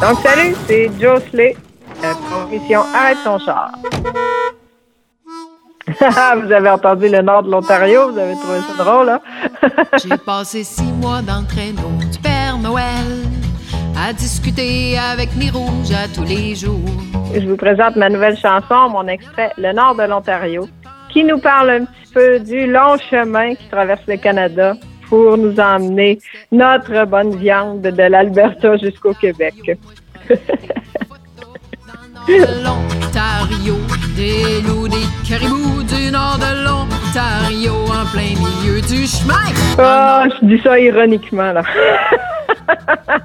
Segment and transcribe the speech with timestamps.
[0.00, 1.54] Donc, salut, c'est Joe Slay,
[2.02, 3.70] euh, Arrête ton char.
[6.42, 9.20] vous avez entendu le nord de l'Ontario, vous avez trouvé ça drôle, hein?
[10.02, 13.26] J'ai passé six mois dans le traîneau du Père Noël
[13.98, 16.78] à discuter avec mes rouges à tous les jours.
[17.34, 20.66] Je vous présente ma nouvelle chanson, mon extrait Le Nord de l'Ontario,
[21.10, 24.74] qui nous parle un petit peu du long chemin qui traverse le Canada
[25.10, 26.18] pour nous emmener
[26.52, 29.76] notre bonne viande de l'Alberta jusqu'au Québec.
[32.28, 33.76] l'Ontario,
[34.16, 39.34] des loups, des caribous du nord de l'Ontario, en plein milieu du chemin.
[39.78, 41.62] Ah, je dis ça ironiquement, là.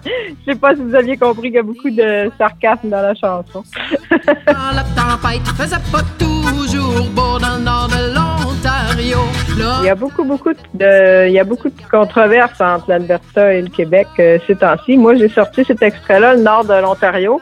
[0.03, 3.15] Je sais pas si vous aviez compris qu'il y a beaucoup de sarcasme dans la
[3.15, 3.63] chanson.
[4.27, 9.19] la tempête faisait pas toujours beau dans le nord de l'Ontario.
[9.57, 13.61] Il y a beaucoup, beaucoup de, il y a beaucoup de controverses entre l'Alberta et
[13.61, 14.97] le Québec euh, ces temps-ci.
[14.97, 17.41] Moi, j'ai sorti cet extrait-là, le nord de l'Ontario,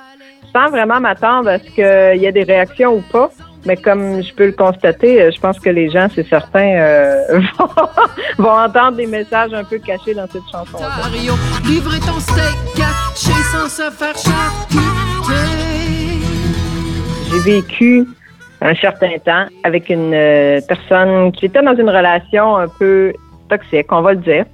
[0.54, 3.30] sans vraiment m'attendre à ce qu'il y ait des réactions ou pas.
[3.66, 7.40] Mais comme je peux le constater, euh, je pense que les gens, c'est certain, euh,
[8.38, 10.80] vont, entendre des messages un peu cachés dans cette chanson.
[12.06, 12.84] ton steak
[13.16, 14.16] sans se faire
[17.32, 18.06] J'ai vécu
[18.62, 23.14] un certain temps avec une euh, personne qui était dans une relation un peu
[23.50, 24.46] toxique, on va le dire.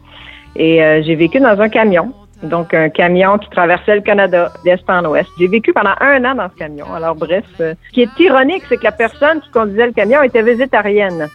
[0.56, 2.12] Et j'ai vécu dans un camion
[2.44, 5.30] donc, un camion qui traversait le Canada d'est en ouest.
[5.38, 6.86] J'ai vécu pendant un an dans ce camion.
[6.94, 10.24] Alors, bref, euh, ce qui est ironique, c'est que la personne qui conduisait le camion
[10.24, 11.28] était végétarienne.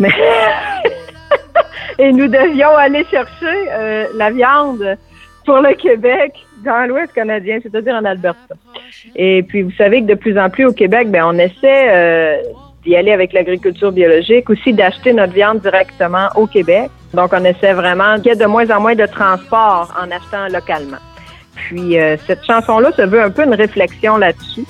[0.00, 0.10] Mais
[1.98, 4.96] Et nous devions aller chercher euh, la viande
[5.44, 6.32] pour le Québec
[6.64, 8.54] dans l'Ouest canadien, c'est-à-dire en Alberta.
[9.14, 12.36] Et puis, vous savez que de plus en plus au Québec, ben, on essaie euh,
[12.84, 16.90] d'y aller avec l'agriculture biologique, aussi d'acheter notre viande directement au Québec.
[17.14, 20.48] Donc, on essaie vraiment qu'il y ait de moins en moins de transport en achetant
[20.52, 20.98] localement.
[21.54, 24.64] Puis, euh, cette chanson-là se veut un peu une réflexion là-dessus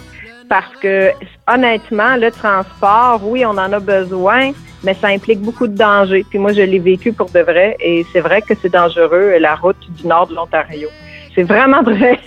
[0.49, 1.11] parce que,
[1.47, 4.51] honnêtement, le transport, oui, on en a besoin,
[4.83, 6.25] mais ça implique beaucoup de dangers.
[6.29, 9.55] Puis moi, je l'ai vécu pour de vrai et c'est vrai que c'est dangereux, la
[9.55, 10.89] route du nord de l'Ontario.
[11.35, 12.19] C'est vraiment très,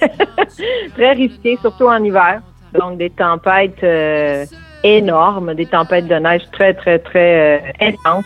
[0.96, 2.42] très risqué, surtout en hiver.
[2.80, 4.46] Donc, des tempêtes euh,
[4.84, 8.26] énormes, des tempêtes de neige très, très, très euh, intenses.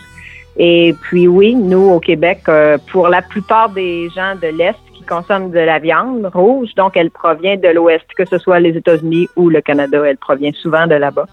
[0.58, 5.04] Et puis oui, nous au Québec, euh, pour la plupart des gens de l'Est qui
[5.04, 9.28] consomment de la viande rouge, donc elle provient de l'Ouest, que ce soit les États-Unis
[9.36, 11.26] ou le Canada, elle provient souvent de là-bas.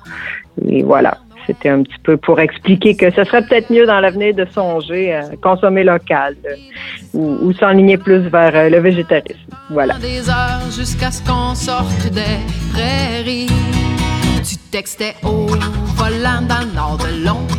[0.68, 4.36] Et voilà, c'était un petit peu pour expliquer que ce serait peut-être mieux dans l'avenir
[4.36, 6.56] de songer à consommer local euh,
[7.16, 9.40] ou, ou s'enligner plus vers le végétarisme.
[9.72, 9.96] Voilà.
[9.96, 12.22] Des heures jusqu'à ce qu'on sorte des
[12.72, 13.48] prairies.
[14.48, 15.48] Tu textais au
[15.96, 17.55] volant dans le nord de l'Ontario.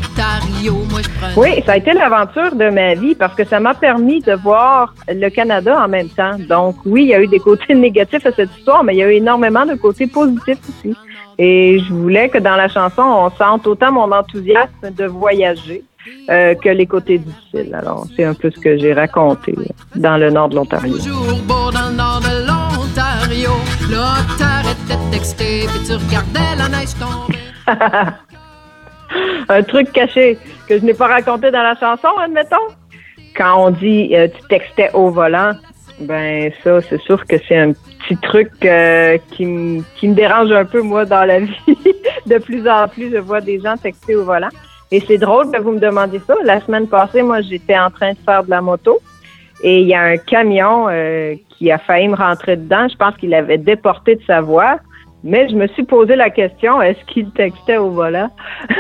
[1.37, 4.95] Oui, ça a été l'aventure de ma vie parce que ça m'a permis de voir
[5.07, 6.39] le Canada en même temps.
[6.49, 9.03] Donc, oui, il y a eu des côtés négatifs à cette histoire, mais il y
[9.03, 10.97] a eu énormément de côtés positifs aussi.
[11.39, 15.85] Et je voulais que dans la chanson, on sente autant mon enthousiasme de voyager
[16.31, 17.75] euh, que les côtés difficiles.
[17.75, 19.55] Alors, c'est un peu ce que j'ai raconté
[19.95, 20.97] dans le nord de l'Ontario.
[29.49, 32.57] Un truc caché que je n'ai pas raconté dans la chanson, admettons.
[33.37, 35.53] Quand on dit euh, tu textais au volant,
[36.01, 40.83] ben ça, c'est sûr que c'est un petit truc euh, qui, me dérange un peu,
[40.83, 41.53] moi, dans la vie.
[42.27, 44.49] de plus en plus, je vois des gens texter au volant.
[44.91, 46.35] Et c'est drôle que vous me demandiez ça.
[46.45, 49.01] La semaine passée, moi, j'étais en train de faire de la moto
[49.63, 52.89] et il y a un camion euh, qui a failli me rentrer dedans.
[52.89, 54.79] Je pense qu'il avait déporté de sa voie.
[55.25, 58.31] Mais je me suis posé la question, est-ce qu'il textait au volant?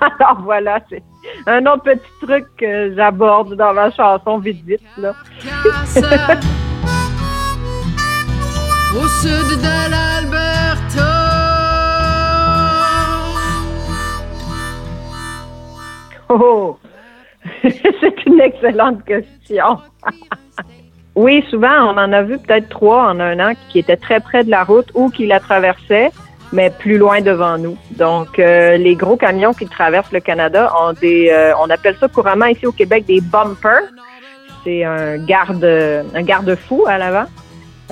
[0.00, 1.02] Alors voilà, c'est
[1.46, 4.80] un autre petit truc que j'aborde dans ma chanson vite vite.
[4.96, 5.12] Là.
[8.96, 11.26] au sud de l'Alberta.
[16.28, 16.78] Oh!
[17.62, 19.78] c'est une excellente question.
[21.16, 24.44] Oui, souvent, on en a vu peut-être trois en un an qui étaient très près
[24.44, 26.10] de la route ou qui la traversaient,
[26.52, 27.76] mais plus loin devant nous.
[27.92, 32.06] Donc, euh, les gros camions qui traversent le Canada ont des, euh, on appelle ça
[32.08, 33.90] couramment ici au Québec des bumpers.
[34.62, 37.26] C'est un garde, un garde-fou à l'avant.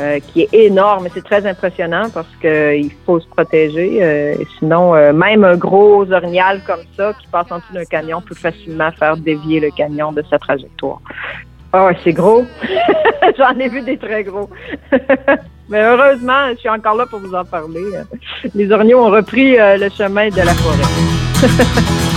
[0.00, 1.06] Euh, qui est énorme.
[1.15, 4.03] C'est très impressionnant parce qu'il faut se protéger.
[4.03, 8.20] Euh, sinon, euh, même un gros orignal comme ça qui passe en dessous d'un camion
[8.20, 11.00] peut facilement faire dévier le camion de sa trajectoire.
[11.76, 12.44] Ah c'est gros.
[13.38, 14.49] J'en ai vu des très gros.
[15.69, 17.82] Mais heureusement, je suis encore là pour vous en parler.
[18.55, 20.85] Les orignaux ont repris le chemin de la forêt.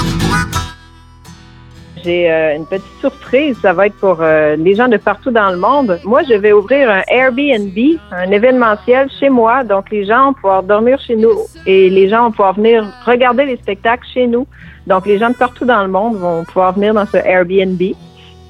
[2.03, 5.49] J'ai euh, une petite surprise, ça va être pour euh, les gens de partout dans
[5.49, 5.99] le monde.
[6.05, 7.77] Moi, je vais ouvrir un Airbnb,
[8.11, 11.33] un événementiel chez moi, donc les gens vont pouvoir dormir chez nous
[11.65, 14.47] et les gens vont pouvoir venir regarder les spectacles chez nous.
[14.85, 17.81] Donc les gens de partout dans le monde vont pouvoir venir dans ce Airbnb.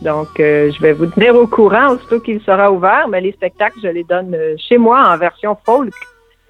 [0.02, 3.80] Donc, euh, je vais vous tenir au courant aussitôt qu'il sera ouvert, mais les spectacles,
[3.82, 5.94] je les donne chez moi en version folk.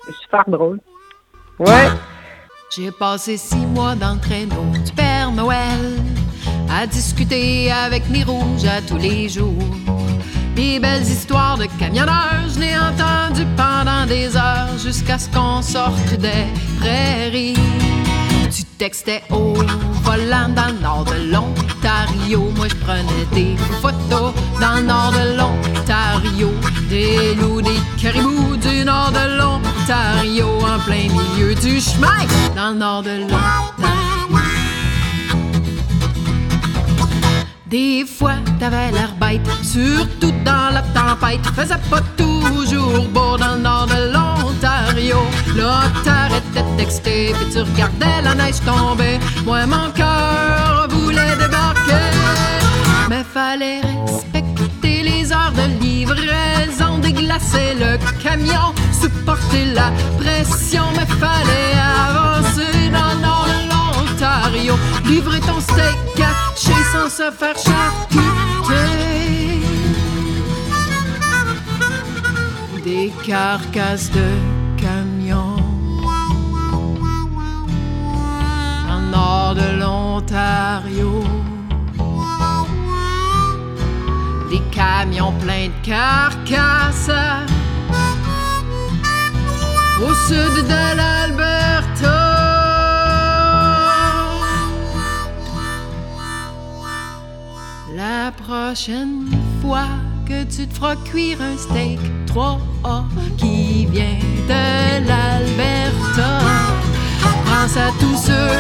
[0.05, 0.79] C'est super drôle.
[1.59, 1.88] Ouais.
[2.69, 5.97] J'ai passé six mois dans le traîneau du Père Noël
[6.69, 9.63] à discuter avec mes rouges à tous les jours.
[10.55, 16.17] Des belles histoires de camionneurs, je l'ai entendu pendant des heures jusqu'à ce qu'on sorte
[16.19, 16.45] des
[16.79, 17.55] prairies.
[18.49, 19.53] Tu textais au
[20.03, 22.49] volant dans le nord de l'Ontario.
[22.55, 26.49] Moi, je prenais des photos dans le nord de l'Ontario.
[26.89, 30.47] Des loups, des caribous du nord de l'Ontario.
[30.61, 33.67] En plein milieu du chemin dans le nord de l'Ontario.
[37.65, 41.45] Des fois, t'avais l'air bête, surtout dans la tempête.
[41.53, 44.37] Faisait pas toujours beau dans le nord de l'Ontario.
[46.04, 49.19] T'arrêtais de texter, puis tu regardais la neige tomber.
[49.45, 51.94] Moi, mon cœur voulait débarquer.
[53.09, 60.83] Mais fallait respecter les heures de livraison, déglacer le camion, supporter la pression.
[60.95, 61.74] Mais fallait
[62.10, 64.75] avancer dans l'Ontario,
[65.06, 68.37] livrer ton steak caché sans se faire charcuter.
[72.88, 74.30] Des carcasses de
[74.81, 75.57] camions
[78.89, 81.22] en nord de l'Ontario.
[84.50, 87.12] Des camions pleins de carcasses
[90.01, 92.19] au sud de l'Alberta.
[97.98, 99.30] La prochaine
[99.62, 99.89] fois
[100.27, 103.03] que tu te feras cuire un steak 3A
[103.38, 106.39] qui vient de l'Alberta,
[107.45, 108.51] pense à tous ceux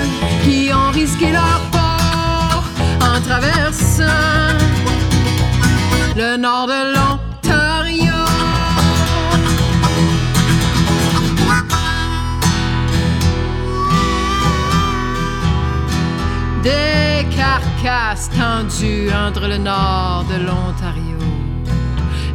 [0.43, 2.63] qui ont risqué leur port
[3.01, 4.03] en traversant
[6.15, 8.13] le nord de l'Ontario.
[16.63, 20.86] Des carcasses tendues entre le nord de l'Ontario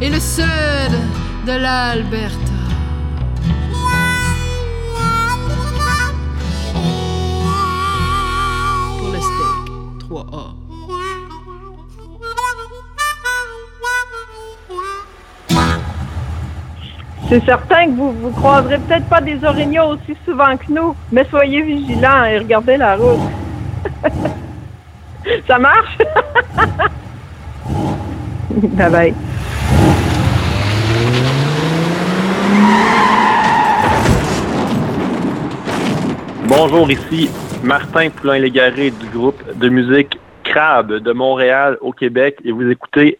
[0.03, 0.43] et le sud
[1.47, 2.35] de l'Alberta.
[8.99, 9.63] Pour le steak
[10.09, 10.45] 3A.
[17.29, 21.25] C'est certain que vous vous croiserez peut-être pas des orignaux aussi souvent que nous, mais
[21.29, 23.21] soyez vigilants et regardez la route.
[25.47, 25.97] Ça marche?
[28.49, 29.13] bye bye.
[36.47, 37.29] Bonjour, ici
[37.63, 43.17] Martin Poulain-Légaré du groupe de musique Crabe de Montréal au Québec et vous écoutez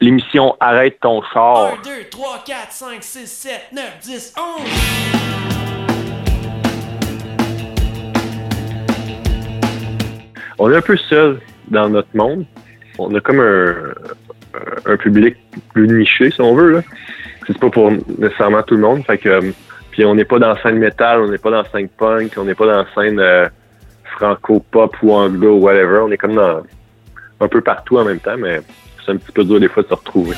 [0.00, 1.74] l'émission Arrête ton char.
[1.80, 4.44] 1, 2, 3, 4, 5, 6, 7, 9, 10, 11.
[10.58, 12.44] On est un peu seul dans notre monde.
[12.98, 13.74] On a comme un,
[14.86, 15.36] un public
[15.72, 16.70] plus niché, si on veut.
[16.70, 16.82] Là.
[17.46, 19.04] C'est pas pour nécessairement tout le monde.
[19.04, 19.52] Fait que, euh,
[19.90, 22.32] puis on n'est pas dans la scène métal, on n'est pas dans la scène punk,
[22.36, 23.48] on n'est pas dans scène euh,
[24.16, 26.00] franco-pop ou anglo ou whatever.
[26.04, 26.62] On est comme dans
[27.40, 28.60] un peu partout en même temps, mais
[29.04, 30.36] c'est un petit peu dur des fois de se retrouver.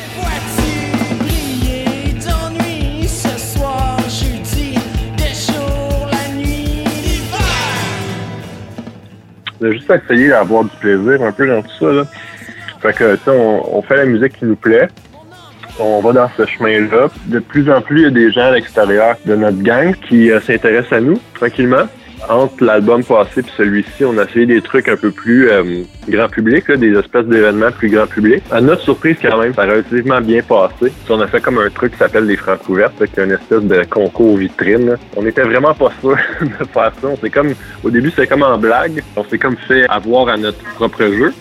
[9.59, 12.11] On a juste essayé d'avoir du plaisir un peu dans tout ça.
[12.81, 14.89] Fait que, on fait la musique qui nous plaît.
[15.79, 17.09] On va dans ce chemin-là.
[17.27, 20.31] De plus en plus, il y a des gens à l'extérieur de notre gang qui
[20.31, 21.85] euh, s'intéressent à nous, tranquillement.
[22.31, 26.29] Entre l'album passé et celui-ci, on a essayé des trucs un peu plus euh, grand
[26.29, 28.43] public, des espèces d'événements plus grand public.
[28.51, 30.93] À notre surprise, quand même, ça a relativement bien passé.
[31.11, 33.63] On a fait comme un truc qui s'appelle les francs couvertes, qui est une espèce
[33.63, 34.91] de concours vitrine.
[34.91, 34.95] là.
[35.15, 37.07] On était vraiment pas sûr de faire ça.
[37.07, 37.53] On comme,
[37.85, 39.03] au début, c'était comme en blague.
[39.15, 41.35] On s'est comme fait avoir à notre propre jeu.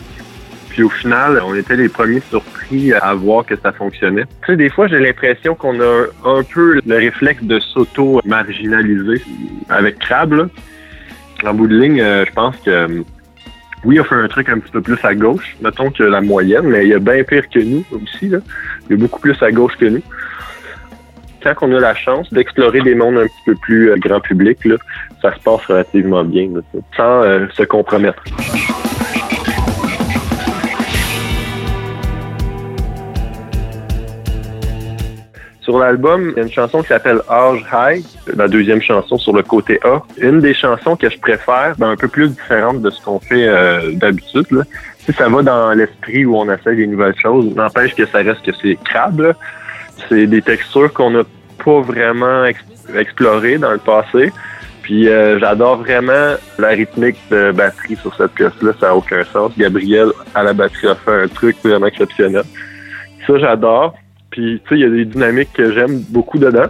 [0.75, 4.25] Puis au final, on était les premiers surpris à voir que ça fonctionnait.
[4.25, 9.21] Tu sais, des fois, j'ai l'impression qu'on a un peu le réflexe de s'auto-marginaliser
[9.69, 10.33] avec Crab.
[10.33, 10.47] là.
[11.45, 13.03] En bout de ligne, euh, je pense que euh,
[13.85, 16.65] oui, on fait un truc un petit peu plus à gauche, mettons que la moyenne,
[16.65, 18.25] mais il y a bien pire que nous aussi.
[18.25, 18.41] Il
[18.89, 20.01] y a beaucoup plus à gauche que nous.
[21.41, 24.65] Quand on a la chance d'explorer des mondes un petit peu plus euh, grand public,
[24.65, 24.75] là,
[25.21, 26.49] ça se passe relativement bien,
[26.97, 28.21] sans se compromettre.
[35.65, 38.05] Sur l'album, il y a une chanson qui s'appelle Age High,
[38.37, 39.99] la deuxième chanson sur le côté A.
[40.19, 43.47] Une des chansons que je préfère, ben, un peu plus différente de ce qu'on fait
[43.47, 44.45] euh, d'habitude.
[44.51, 44.61] là.
[44.99, 48.43] Si ça va dans l'esprit où on essaie des nouvelles choses, n'empêche que ça reste
[48.43, 49.33] que c'est crabe.
[50.07, 51.23] C'est des textures qu'on n'a
[51.63, 52.63] pas vraiment ex-
[52.95, 54.31] explorées dans le passé.
[54.83, 59.51] Puis euh, j'adore vraiment la rythmique de batterie sur cette pièce-là, ça n'a aucun sens.
[59.57, 62.43] Gabriel à la batterie a fait un truc vraiment exceptionnel.
[63.25, 63.95] Ça, j'adore.
[64.35, 66.67] Puis, tu sais, il y a des dynamiques que j'aime beaucoup dedans.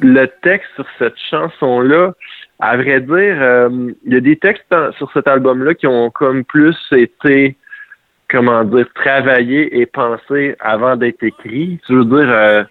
[0.00, 2.12] Le texte sur cette chanson-là,
[2.58, 6.42] à vrai dire, euh, il y a des textes sur cet album-là qui ont comme
[6.42, 7.56] plus été,
[8.28, 11.78] comment dire, travaillés et pensés avant d'être écrits.
[11.88, 12.64] Je veux dire, euh,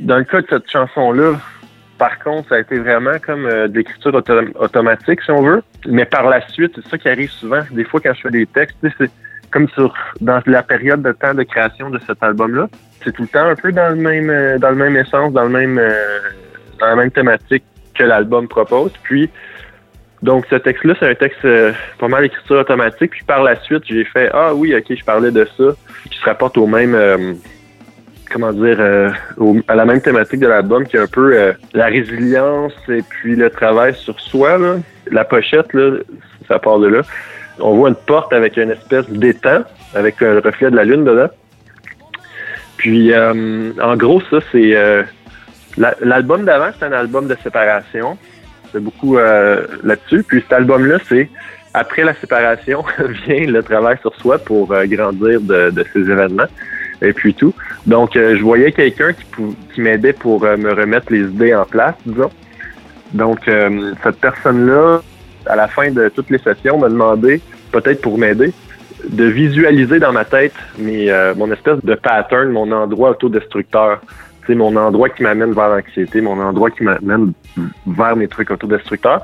[0.00, 1.40] dans le cas de cette chanson-là,
[2.00, 5.62] par contre, ça a été vraiment comme euh, de l'écriture auto- automatique, si on veut.
[5.86, 7.60] Mais par la suite, c'est ça qui arrive souvent.
[7.70, 9.10] Des fois, quand je fais des textes, c'est
[9.50, 12.68] comme sur dans la période de temps de création de cet album-là.
[13.04, 15.44] C'est tout le temps un peu dans le même euh, dans le même essence, dans
[15.44, 15.90] le même euh,
[16.80, 17.64] dans la même thématique
[17.94, 18.92] que l'album propose.
[19.02, 19.28] Puis
[20.22, 21.46] donc ce texte-là, c'est un texte
[21.98, 23.10] pas mal d'écriture automatique.
[23.10, 25.64] Puis par la suite, j'ai fait Ah oui, ok, je parlais de ça,
[26.10, 26.94] qui se rapporte au même
[28.32, 29.10] comment dire, euh,
[29.68, 33.36] à la même thématique de l'album, qui est un peu euh, la résilience et puis
[33.36, 34.58] le travail sur soi.
[34.58, 34.76] Là.
[35.10, 35.98] La pochette, là,
[36.48, 37.02] ça part de là.
[37.58, 39.62] On voit une porte avec une espèce d'étang,
[39.94, 41.28] avec un reflet de la lune dedans.
[42.76, 44.74] Puis, euh, en gros, ça, c'est...
[44.76, 45.02] euh,
[45.76, 48.16] la- L'album d'avant, c'est un album de séparation.
[48.72, 50.22] C'est beaucoup euh, là-dessus.
[50.22, 51.28] Puis cet album-là, c'est
[51.74, 52.84] après la séparation
[53.26, 56.46] vient le travail sur soi pour euh, grandir de, de ces événements
[57.02, 57.54] et puis tout.
[57.86, 59.24] Donc, euh, je voyais quelqu'un qui,
[59.74, 62.30] qui m'aidait pour euh, me remettre les idées en place, disons.
[63.12, 65.00] Donc, euh, cette personne-là,
[65.46, 67.40] à la fin de toutes les sessions, m'a demandé,
[67.72, 68.52] peut-être pour m'aider,
[69.08, 74.00] de visualiser dans ma tête mes, euh, mon espèce de pattern, mon endroit autodestructeur.
[74.46, 77.32] C'est mon endroit qui m'amène vers l'anxiété, mon endroit qui m'amène
[77.86, 79.22] vers mes trucs autodestructeurs.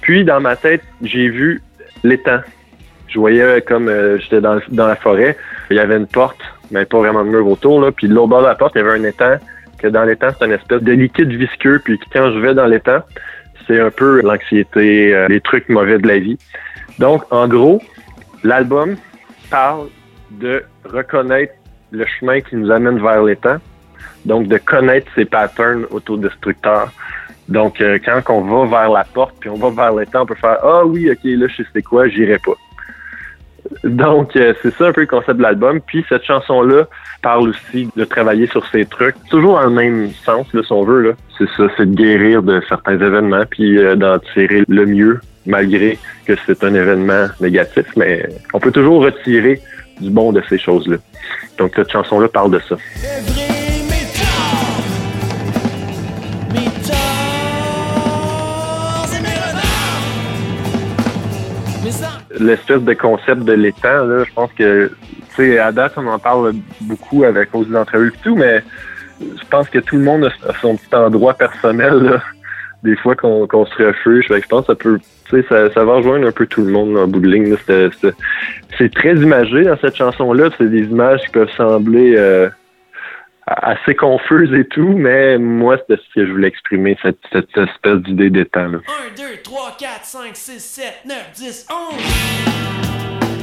[0.00, 1.62] Puis, dans ma tête, j'ai vu
[2.02, 2.40] l'étang.
[3.12, 5.36] Je voyais comme euh, j'étais dans, dans la forêt,
[5.70, 6.40] il y avait une porte,
[6.70, 7.80] mais pas vraiment de mur autour.
[7.80, 7.92] Là.
[7.92, 9.36] Puis l'autre bord de la porte, il y avait un étang,
[9.78, 11.78] que dans l'étang, c'est une espèce de liquide visqueux.
[11.84, 13.00] Puis quand je vais dans l'étang,
[13.66, 16.38] c'est un peu l'anxiété, euh, les trucs mauvais de la vie.
[16.98, 17.82] Donc, en gros,
[18.44, 18.96] l'album
[19.50, 19.88] parle
[20.30, 21.52] de reconnaître
[21.90, 23.58] le chemin qui nous amène vers l'étang,
[24.24, 26.90] donc de connaître ces patterns autodestructeurs.
[27.48, 30.34] Donc, euh, quand on va vers la porte, puis on va vers l'étang, on peut
[30.34, 32.52] faire «Ah oui, ok, là, je sais quoi, j'irai pas».
[33.84, 35.80] Donc, euh, c'est ça un peu le concept de l'album.
[35.80, 36.86] Puis, cette chanson-là
[37.22, 40.84] parle aussi de travailler sur ces trucs, toujours dans le même sens, là, si on
[40.84, 41.00] veut.
[41.00, 41.12] Là.
[41.38, 45.98] C'est ça, c'est de guérir de certains événements, puis euh, d'en tirer le mieux, malgré
[46.26, 47.86] que c'est un événement négatif.
[47.96, 49.60] Mais on peut toujours retirer
[50.00, 50.96] du bon de ces choses-là.
[51.58, 52.76] Donc, cette chanson-là parle de ça.
[62.42, 64.90] L'espèce de concept de l'étang, là, je pense que,
[65.30, 68.62] tu sais, à date, on en parle beaucoup avec aux entrevues et tout, mais
[69.20, 72.22] je pense que tout le monde a son petit endroit personnel, là,
[72.82, 74.26] des fois qu'on se refuge.
[74.28, 76.70] Je pense que ça peut, tu sais, ça, ça va rejoindre un peu tout le
[76.70, 77.56] monde en bout de ligne.
[78.78, 80.50] c'est très imagé dans cette chanson-là.
[80.58, 82.48] C'est des images qui peuvent sembler euh,
[83.62, 87.98] assez confuses et tout, mais moi, c'était ce que je voulais exprimer, cette, cette espèce
[87.98, 88.78] d'idée d'étang, là.
[88.78, 93.41] 1, 2, 3, 4, 5, 6, 7, 9, 10, 11.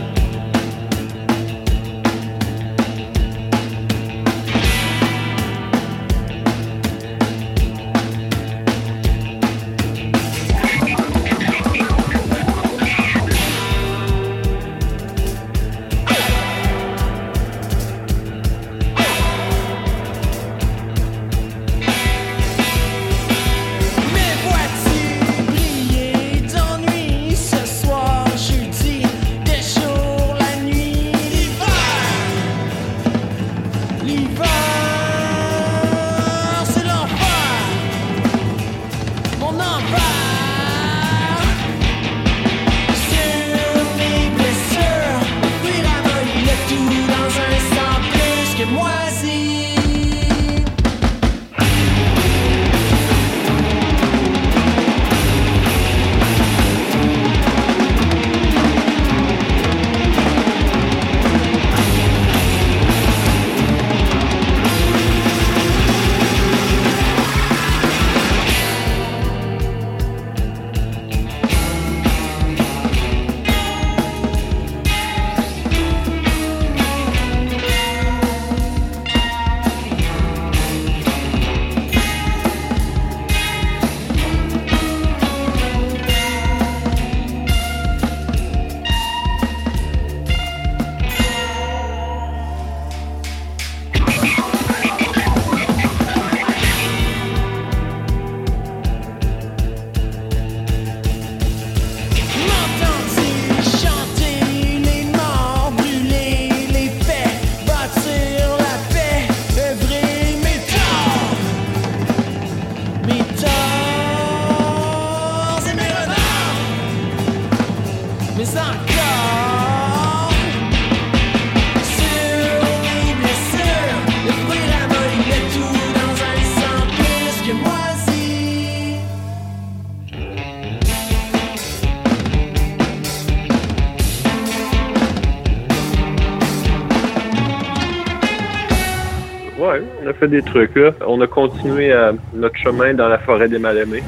[140.28, 140.92] Des trucs là.
[141.06, 144.04] On a continué euh, notre chemin dans la forêt des Mal-Aimés.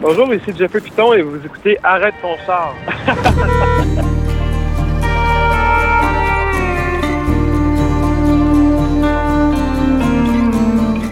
[0.00, 2.74] Bonjour, ici Jeffrey Piton et vous écoutez Arrête ton char.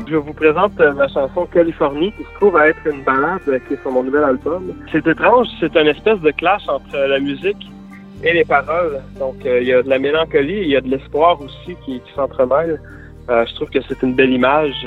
[0.09, 3.59] Je vous présente euh, ma chanson Californie, qui se trouve à être une balade euh,
[3.67, 4.73] qui est sur mon nouvel album.
[4.93, 7.69] C'est étrange, c'est une espèce de clash entre la musique
[8.23, 9.01] et les paroles.
[9.19, 12.01] Donc, euh, il y a de la mélancolie, il y a de l'espoir aussi qui.
[13.29, 14.87] Euh, je trouve que c'est une belle image.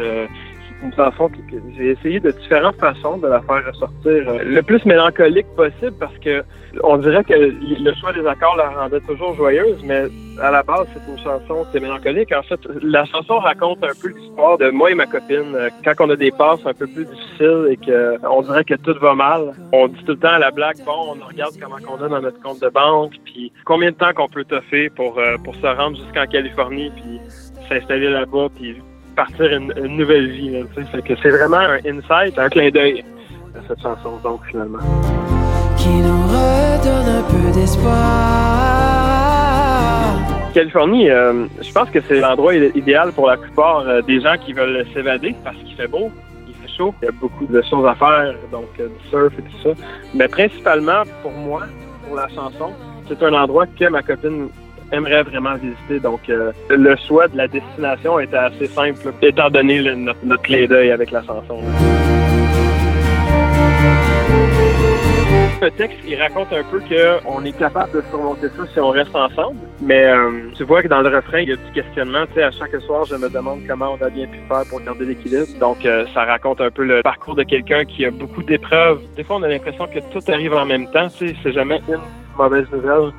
[0.84, 4.62] Euh, chanson que, que j'ai essayé de différentes façons de la faire ressortir euh, le
[4.62, 6.44] plus mélancolique possible parce que
[6.84, 10.04] on dirait que le choix des accords la rendait toujours joyeuse, mais
[10.42, 12.32] à la base, c'est une chanson qui est mélancolique.
[12.32, 15.56] En fait, la chanson raconte un peu l'histoire de moi et ma copine.
[15.56, 18.76] euh, Quand on a des passes un peu plus difficiles et que on dirait que
[18.76, 21.78] tout va mal, on dit tout le temps à la blague, bon, on regarde comment
[21.90, 25.18] on a dans notre compte de banque, puis combien de temps qu'on peut toffer pour,
[25.18, 27.20] euh, pour se rendre jusqu'en Californie, puis
[27.68, 28.76] s'installer là-bas, puis
[29.20, 30.52] partir une, une nouvelle vie.
[30.52, 30.60] Là,
[30.92, 33.04] fait que c'est vraiment un insight, un clin d'œil
[33.54, 34.80] à cette chanson, donc finalement.
[35.78, 37.90] Qui nous redonne un peu d'espoir.
[40.54, 44.54] Californie, euh, je pense que c'est l'endroit idéal pour la plupart euh, des gens qui
[44.54, 46.10] veulent s'évader parce qu'il fait beau,
[46.48, 49.34] il fait chaud, il y a beaucoup de choses à faire, donc euh, du surf
[49.38, 49.72] et tout ça.
[50.14, 51.64] Mais principalement pour moi,
[52.06, 52.72] pour la chanson,
[53.08, 54.48] c'est un endroit que ma copine
[54.92, 56.00] aimerait vraiment visiter.
[56.00, 60.66] Donc euh, le choix de la destination était assez simple, étant donné notre, notre clin
[60.66, 61.62] d'œil avec la chanson.
[65.62, 69.14] Le texte, il raconte un peu qu'on est capable de surmonter ça si on reste
[69.14, 69.58] ensemble.
[69.82, 72.26] Mais euh, tu vois que dans le refrain, il y a du questionnement.
[72.28, 74.80] Tu sais, à chaque soir, je me demande comment on a bien pu faire pour
[74.80, 75.48] garder l'équilibre.
[75.60, 79.02] Donc, euh, ça raconte un peu le parcours de quelqu'un qui a beaucoup d'épreuves.
[79.18, 81.10] Des fois, on a l'impression que tout arrive en même temps.
[81.10, 82.00] Tu sais, c'est jamais une
[82.38, 83.12] mauvaise nouvelle.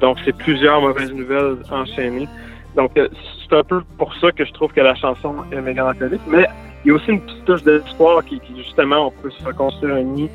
[0.00, 2.28] Donc, c'est plusieurs mauvaises nouvelles enchaînées.
[2.76, 3.08] Donc, euh,
[3.48, 6.20] c'est un peu pour ça que je trouve que la chanson est mélancolique.
[6.28, 6.46] Mais
[6.84, 9.96] il y a aussi une petite touche d'espoir qui, qui, justement, on peut se reconstruire
[9.96, 10.30] un nid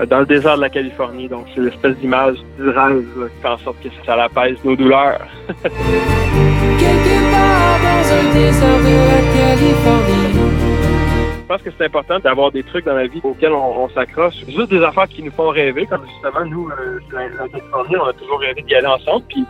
[0.00, 1.28] euh, dans le désert de la Californie.
[1.28, 4.76] Donc, c'est l'espèce d'image du rêve là, qui fait en sorte que ça apaise nos
[4.76, 5.20] douleurs.
[5.62, 10.67] Quelque part dans un désert de la Californie.
[11.48, 14.34] Je pense que c'est important d'avoir des trucs dans la vie auxquels on, s'accroche.
[14.46, 18.12] Juste des affaires qui nous font rêver, comme justement, nous, euh, la, Californie, on a
[18.12, 19.46] toujours rêvé d'y aller ensemble, puis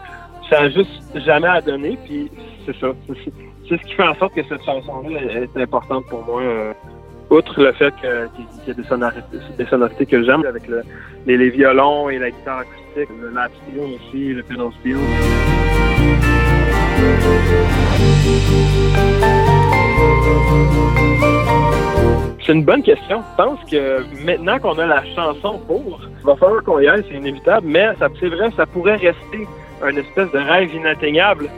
[0.49, 2.31] ça a juste jamais à donner, puis
[2.65, 2.87] c'est ça.
[3.25, 6.41] C'est- ce qui fait en sorte que cette chanson-là est, importante pour moi.
[6.41, 6.73] euh,
[7.31, 8.29] outre le fait qu'il
[8.69, 10.85] y a des sonorités, que j'aime, avec le-
[11.27, 14.99] les, les violons et la guitare acoustique, le lap steel aussi, le pedal steel.
[22.45, 23.23] C'est une bonne question.
[23.33, 27.05] Je pense que maintenant qu'on a la chanson pour, il va falloir qu'on y aille,
[27.09, 29.47] c'est inévitable, mais c'est vrai, ça pourrait rester
[29.83, 31.51] un espèce de rêve inatteignable.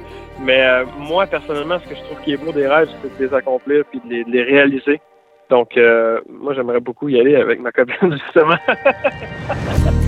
[0.43, 3.25] Mais euh, moi, personnellement, ce que je trouve qui est beau des rêves, c'est de
[3.25, 5.01] les accomplir puis de les, de les réaliser.
[5.49, 8.57] Donc, euh, moi, j'aimerais beaucoup y aller avec ma copine, justement.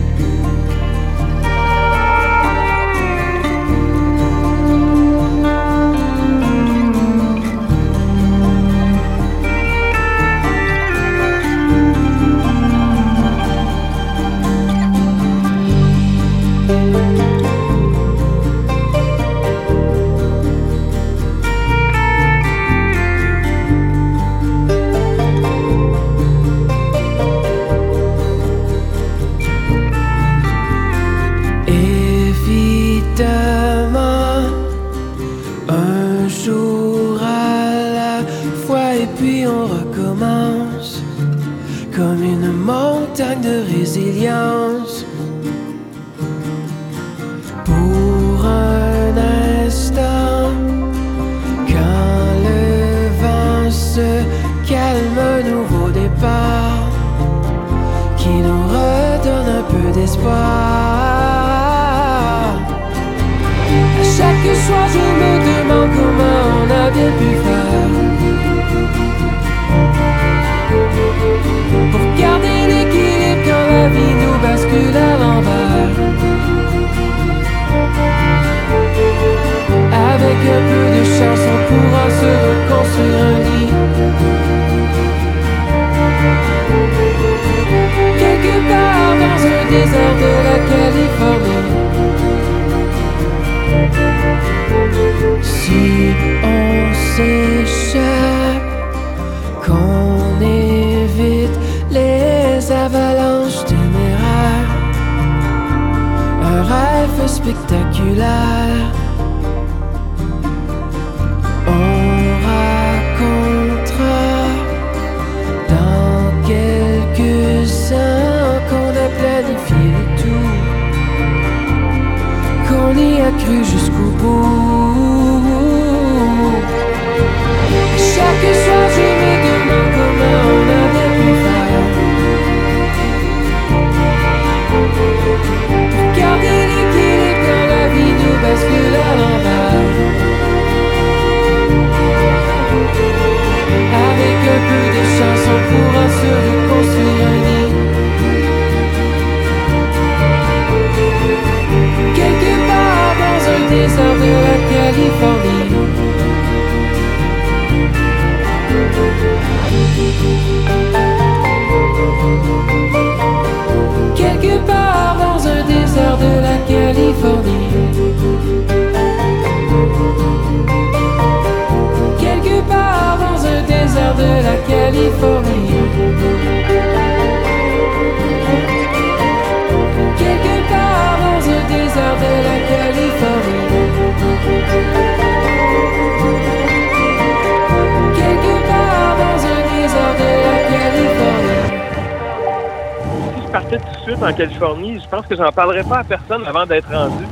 [194.10, 197.24] en Californie, je pense que j'en parlerais pas à personne avant d'être rendu.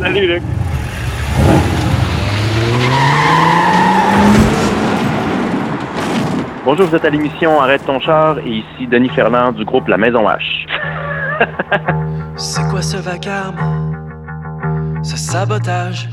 [0.00, 0.42] Salut, Luc.
[6.64, 9.96] Bonjour, vous êtes à l'émission Arrête ton char et ici Denis Fernand du groupe La
[9.96, 10.66] Maison H.
[12.36, 13.56] C'est quoi ce vacarme
[15.02, 16.08] Ce sabotage?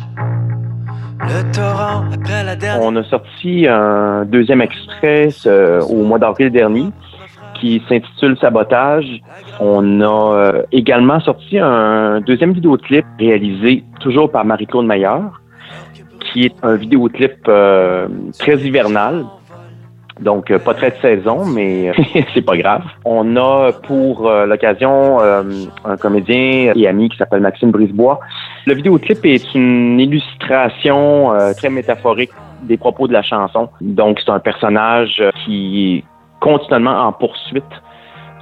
[1.20, 6.52] Le torrent après la dernière On a sorti un deuxième extrait euh, au mois d'avril
[6.52, 6.92] dernier
[7.66, 9.22] qui s'intitule Sabotage.
[9.60, 15.42] On a euh, également sorti un deuxième vidéoclip réalisé toujours par Marie-Claude Maillard,
[16.20, 19.26] qui est un vidéoclip euh, très hivernal.
[20.22, 21.92] Donc, euh, pas très de saison, mais
[22.34, 22.84] c'est pas grave.
[23.04, 28.20] On a pour l'occasion un comédien et ami qui s'appelle Maxime Brisebois.
[28.68, 33.70] Le vidéoclip est une illustration très métaphorique des propos de la chanson.
[33.82, 36.04] Donc, c'est un personnage qui
[36.46, 37.74] continuellement en poursuite.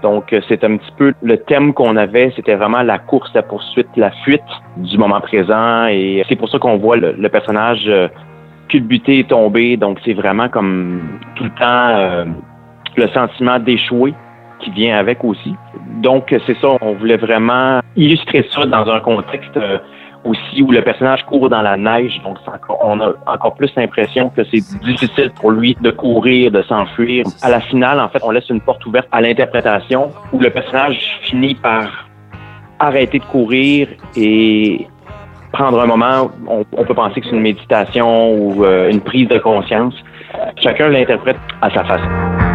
[0.01, 3.41] Donc, euh, c'est un petit peu le thème qu'on avait, c'était vraiment la course, la
[3.41, 5.87] poursuite, la fuite du moment présent.
[5.87, 8.09] Et c'est pour ça qu'on voit le, personnage euh,
[8.67, 9.77] culbuté et tombé.
[9.77, 12.25] Donc, c'est vraiment comme tout le temps euh,
[12.97, 14.13] le sentiment d'échouer
[14.59, 15.55] qui vient avec aussi.
[16.01, 19.77] Donc, c'est ça, on voulait vraiment illustrer ça dans un contexte euh,
[20.23, 22.21] aussi où le personnage court dans la neige.
[22.23, 22.37] Donc,
[22.83, 27.25] on a encore plus l'impression que c'est difficile pour lui de courir, de s'enfuir.
[27.41, 30.99] À la finale, en fait, on laisse une porte ouverte à l'interprétation où le personnage
[31.23, 32.07] finit par
[32.79, 34.87] arrêter de courir et
[35.51, 39.27] prendre un moment, on, on peut penser que c'est une méditation ou euh, une prise
[39.27, 39.93] de conscience.
[40.57, 42.52] Chacun l'interprète à sa façon.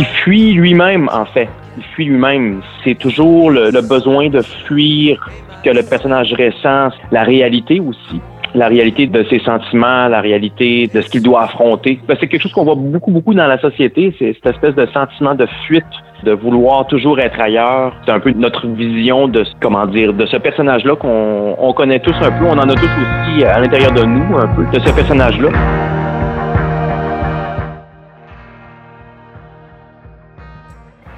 [0.00, 1.50] Il fuit lui-même, en fait.
[1.76, 2.62] Il fuit lui-même.
[2.82, 5.20] C'est toujours le, besoin de fuir
[5.62, 8.18] que le personnage ressent, la réalité aussi.
[8.54, 12.00] La réalité de ses sentiments, la réalité de ce qu'il doit affronter.
[12.08, 14.14] Ben, c'est quelque chose qu'on voit beaucoup, beaucoup dans la société.
[14.18, 15.84] C'est cette espèce de sentiment de fuite,
[16.24, 17.94] de vouloir toujours être ailleurs.
[18.06, 22.16] C'est un peu notre vision de, comment dire, de ce personnage-là qu'on on connaît tous
[22.22, 22.46] un peu.
[22.46, 25.50] On en a tous aussi à l'intérieur de nous, un peu, de ce personnage-là.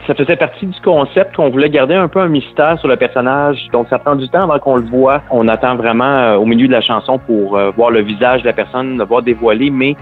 [0.07, 3.69] Ça faisait partie du concept qu'on voulait garder un peu un mystère sur le personnage.
[3.73, 5.23] Donc, ça prend du temps avant qu'on le voit.
[5.31, 8.47] On attend vraiment euh, au milieu de la chanson pour euh, voir le visage de
[8.47, 9.95] la personne, le voir dévoilé, mais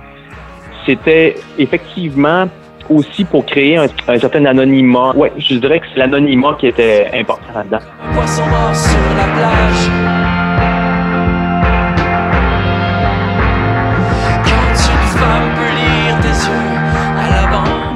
[0.86, 2.46] c'était effectivement
[2.88, 5.12] aussi pour créer un, certain anonymat.
[5.14, 7.78] Ouais, je dirais que c'est l'anonymat qui était important là-dedans.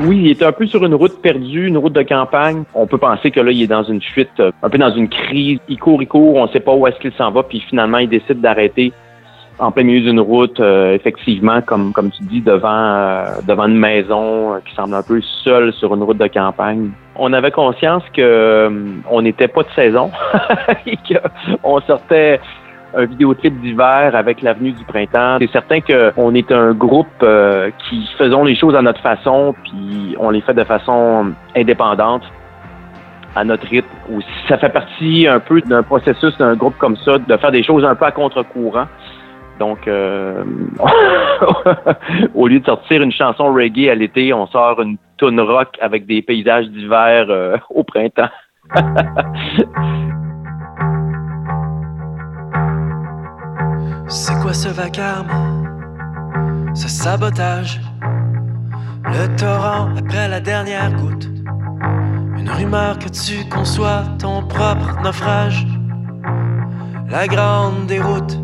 [0.06, 2.64] Oui, il est un peu sur une route perdue, une route de campagne.
[2.74, 5.08] On peut penser que là, il est dans une fuite, euh, un peu dans une
[5.08, 5.58] crise.
[5.68, 7.98] Il court, il court, on ne sait pas où est-ce qu'il s'en va, puis finalement,
[7.98, 8.92] il décide d'arrêter
[9.58, 14.60] en plein milieu d'une route, euh, effectivement, comme tu dis, devant euh, devant une maison
[14.66, 16.90] qui semble un peu seule sur une route de campagne.
[17.16, 18.70] On avait conscience que
[19.10, 20.10] on n'était pas de saison
[20.86, 20.98] et
[21.62, 22.40] qu'on sortait
[22.96, 25.38] un vidéoclip d'hiver avec l'avenue du printemps.
[25.40, 30.16] C'est certain qu'on est un groupe euh, qui faisons les choses à notre façon, puis
[30.18, 32.22] on les fait de façon indépendante,
[33.36, 33.88] à notre rythme.
[34.48, 37.84] Ça fait partie un peu d'un processus d'un groupe comme ça, de faire des choses
[37.84, 38.86] un peu à contre-courant.
[39.58, 40.42] Donc, euh,
[42.34, 46.06] au lieu de sortir une chanson reggae à l'été, on sort une tune rock avec
[46.06, 48.30] des paysages d'hiver euh, au printemps.
[54.06, 55.64] C'est quoi ce vacarme?
[56.74, 57.80] Ce sabotage?
[59.04, 61.28] Le torrent après la dernière goutte.
[62.36, 65.66] Une rumeur que tu conçois ton propre naufrage.
[67.08, 68.38] La grande déroute.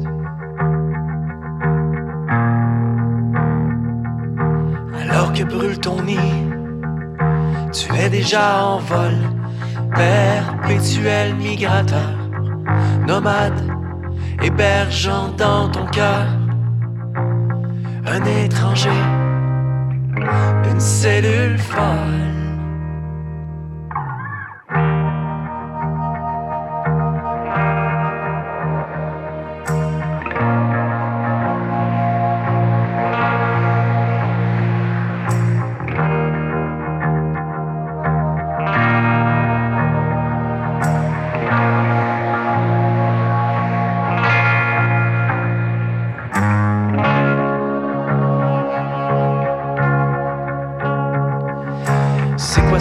[5.03, 6.17] Alors que brûle ton nid
[7.73, 9.15] Tu es déjà en vol.
[9.95, 12.17] Perpétuel migrateur
[13.07, 13.80] Nomade
[14.43, 16.27] hébergeant dans ton cœur
[18.07, 18.91] un étranger,
[20.71, 22.30] une cellule folle.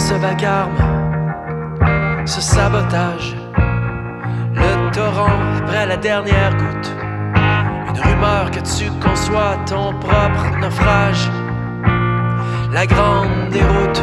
[0.00, 0.78] Ce vacarme,
[2.24, 3.36] ce sabotage.
[4.54, 6.90] Le torrent après la dernière goutte
[7.88, 11.28] Une rumeur que tu conçois ton propre naufrage.
[12.72, 14.02] La grande déroute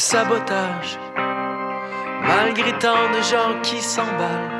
[0.00, 0.98] sabotage.
[2.26, 4.50] Malgré tant de gens qui s'emballent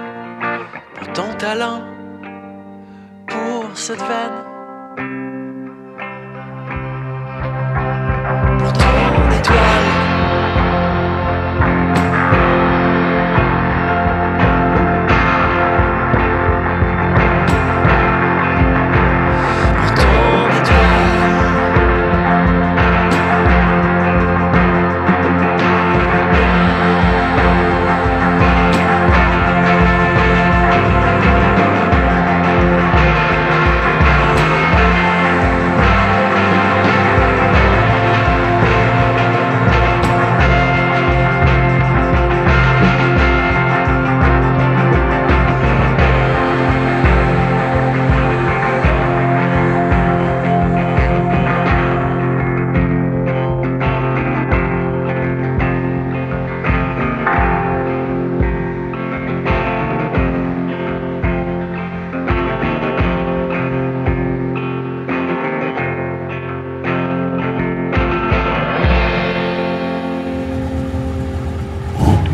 [0.94, 1.82] pour ton talent,
[3.26, 4.49] pour cette veine,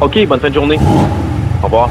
[0.07, 0.79] OK, bonne fin de journée.
[1.61, 1.91] Au revoir.